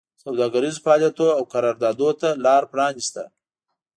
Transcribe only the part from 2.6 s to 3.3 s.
پرانېسته